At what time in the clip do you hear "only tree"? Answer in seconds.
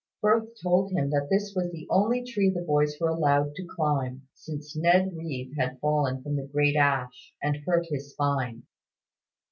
1.91-2.49